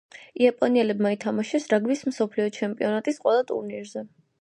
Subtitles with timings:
[0.45, 4.09] იაპონელებმა ითამაშეს რაგბის მსოფლიო ჩემპიონატის ყველა ტურნირზე.